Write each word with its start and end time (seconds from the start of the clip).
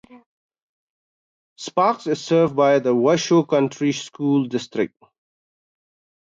Sparks 1.57 2.07
is 2.07 2.19
served 2.23 2.55
by 2.55 2.79
the 2.79 2.95
Washoe 2.95 3.45
County 3.45 3.91
School 3.91 4.45
District. 4.45 4.95